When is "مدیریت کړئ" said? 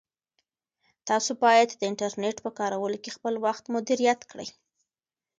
3.75-4.49